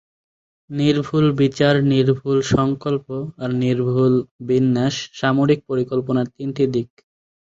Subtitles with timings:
[0.69, 3.07] নির্ভুল বিচার, নির্ভুল সংকল্প
[3.37, 4.13] আর নির্ভুল
[4.47, 6.89] বিন্যাস সামরিক পরিকল্পনার তিনটি দিক।